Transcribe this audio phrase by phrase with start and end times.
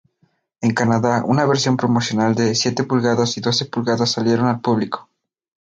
[0.61, 5.07] En Canadá, una versión promocional de siete pulgadas y doce pulgadas salieron al público.